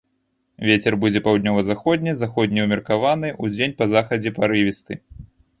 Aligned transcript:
Вецер 0.67 0.93
будзе 1.03 1.19
паўднёва-заходні, 1.27 2.15
заходні 2.21 2.65
ўмеркаваны, 2.65 3.31
удзень 3.49 3.77
па 3.83 3.89
захадзе 3.93 4.37
парывісты. 4.39 4.93